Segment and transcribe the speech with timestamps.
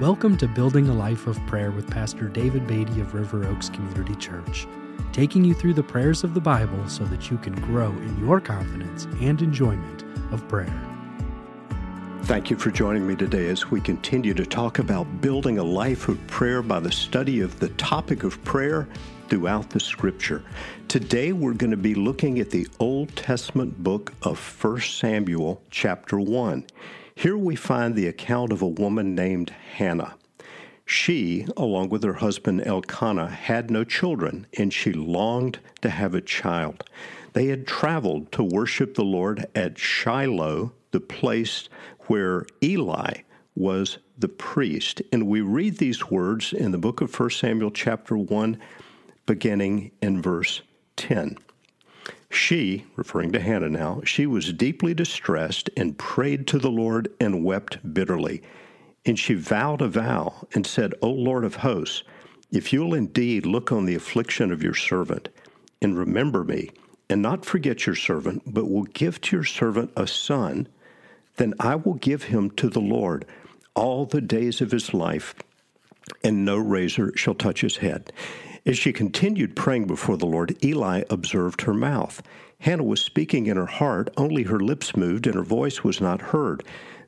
[0.00, 4.14] Welcome to Building a Life of Prayer with Pastor David Beatty of River Oaks Community
[4.14, 4.66] Church,
[5.12, 8.40] taking you through the prayers of the Bible so that you can grow in your
[8.40, 10.72] confidence and enjoyment of prayer.
[12.22, 16.08] Thank you for joining me today as we continue to talk about building a life
[16.08, 18.88] of prayer by the study of the topic of prayer
[19.28, 20.42] throughout the scripture.
[20.88, 26.18] Today we're going to be looking at the Old Testament book of 1 Samuel, chapter
[26.18, 26.64] 1.
[27.20, 30.14] Here we find the account of a woman named Hannah.
[30.86, 36.22] She, along with her husband Elkanah, had no children, and she longed to have a
[36.22, 36.88] child.
[37.34, 41.68] They had traveled to worship the Lord at Shiloh, the place
[42.06, 43.16] where Eli
[43.54, 45.02] was the priest.
[45.12, 48.58] And we read these words in the book of 1 Samuel, chapter 1,
[49.26, 50.62] beginning in verse
[50.96, 51.36] 10.
[52.30, 57.44] She, referring to Hannah now, she was deeply distressed and prayed to the Lord and
[57.44, 58.42] wept bitterly.
[59.04, 62.04] And she vowed a vow and said, O Lord of hosts,
[62.52, 65.28] if you'll indeed look on the affliction of your servant
[65.82, 66.70] and remember me,
[67.08, 70.68] and not forget your servant, but will give to your servant a son,
[71.36, 73.26] then I will give him to the Lord
[73.74, 75.34] all the days of his life,
[76.22, 78.12] and no razor shall touch his head.
[78.70, 82.22] As she continued praying before the Lord, Eli observed her mouth.
[82.60, 86.30] Hannah was speaking in her heart, only her lips moved and her voice was not
[86.30, 86.62] heard.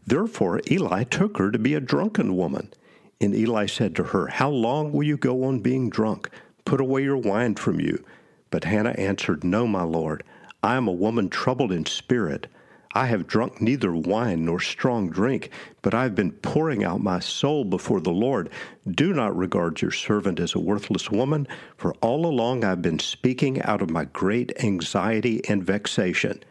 [0.04, 2.72] Therefore Eli took her to be a drunken woman.
[3.20, 6.28] And Eli said to her, How long will you go on being drunk?
[6.64, 8.04] Put away your wine from you.
[8.50, 10.24] But Hannah answered, No, my lord.
[10.64, 12.48] I am a woman troubled in spirit.
[12.94, 17.20] I have drunk neither wine nor strong drink, but I have been pouring out my
[17.20, 18.50] soul before the Lord.
[18.90, 22.98] Do not regard your servant as a worthless woman, for all along I have been
[22.98, 26.42] speaking out of my great anxiety and vexation.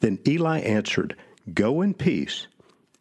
[0.00, 1.16] Then Eli answered,
[1.54, 2.46] Go in peace,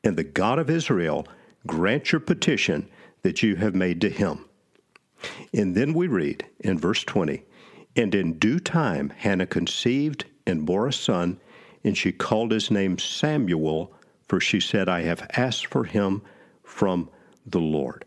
[0.04, 1.28] and the God of Israel
[1.68, 2.88] grant your petition
[3.24, 4.46] that you have made to him.
[5.54, 7.44] And then we read in verse 20,
[7.96, 11.40] And in due time Hannah conceived and bore a son
[11.86, 13.94] and she called his name Samuel,
[14.28, 16.24] for she said, I have asked for him
[16.64, 17.10] from
[17.46, 18.04] the Lord.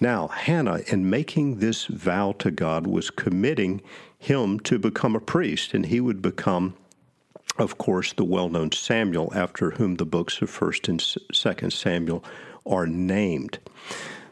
[0.00, 3.82] Now, Hannah, in making this vow to God, was committing
[4.18, 6.74] him to become a priest, and he would become,
[7.58, 12.24] of course, the well known Samuel, after whom the books of 1st and 2nd Samuel
[12.64, 13.58] are named.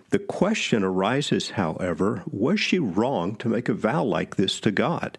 [0.09, 5.19] The question arises, however, was she wrong to make a vow like this to God?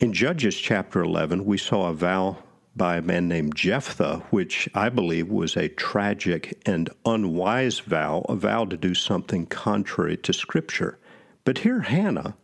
[0.00, 2.36] In Judges chapter 11, we saw a vow
[2.76, 8.34] by a man named Jephthah, which I believe was a tragic and unwise vow, a
[8.34, 10.98] vow to do something contrary to Scripture.
[11.44, 12.36] But here Hannah,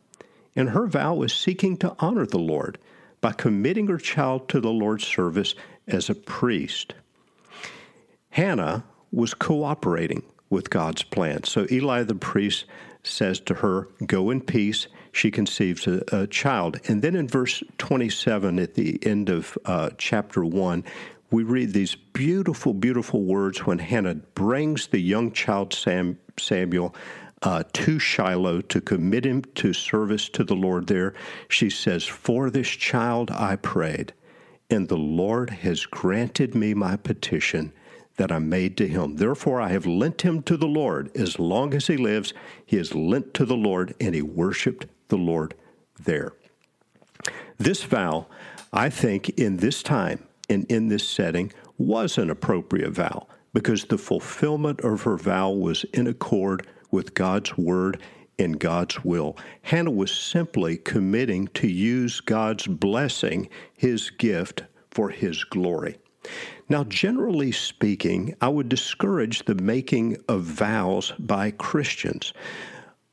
[0.54, 2.78] in her vow, is seeking to honor the Lord
[3.20, 5.54] by committing her child to the Lord's service
[5.86, 6.94] as a priest.
[8.30, 11.44] Hannah was cooperating with God's plan.
[11.44, 12.64] So Eli the priest
[13.02, 14.86] says to her, Go in peace.
[15.12, 16.80] She conceives a, a child.
[16.88, 20.84] And then in verse 27 at the end of uh, chapter 1,
[21.30, 26.94] we read these beautiful, beautiful words when Hannah brings the young child Sam, Samuel
[27.42, 31.14] uh, to Shiloh to commit him to service to the Lord there.
[31.48, 34.12] She says, For this child I prayed,
[34.68, 37.72] and the Lord has granted me my petition
[38.16, 39.16] that I made to him.
[39.16, 41.10] Therefore, I have lent him to the Lord.
[41.16, 42.34] As long as he lives,
[42.66, 45.54] he is lent to the Lord, and he worshiped the Lord
[46.02, 46.32] there.
[47.58, 48.26] This vow,
[48.72, 53.98] I think, in this time and in this setting, was an appropriate vow because the
[53.98, 58.00] fulfillment of her vow was in accord with God's word
[58.38, 59.36] and God's will.
[59.62, 65.98] Hannah was simply committing to use God's blessing, his gift, for his glory.
[66.68, 72.32] Now, generally speaking, I would discourage the making of vows by Christians.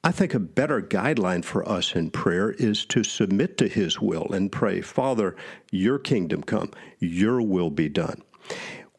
[0.08, 4.32] I think a better guideline for us in prayer is to submit to His will
[4.32, 5.36] and pray, Father,
[5.70, 8.22] your kingdom come, your will be done.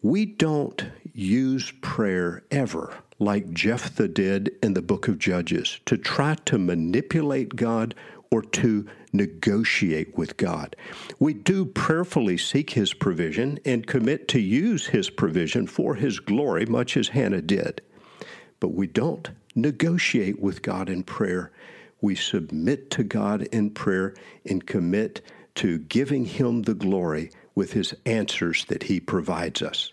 [0.03, 6.35] We don't use prayer ever like Jephthah did in the book of Judges to try
[6.45, 7.95] to manipulate God
[8.31, 10.77] or to negotiate with God.
[11.19, 16.67] We do prayerfully seek His provision and commit to use His provision for His glory,
[16.67, 17.81] much as Hannah did.
[18.61, 21.51] But we don't negotiate with God in prayer.
[22.01, 24.15] We submit to God in prayer
[24.45, 25.21] and commit
[25.57, 29.93] to giving Him the glory with His answers that He provides us.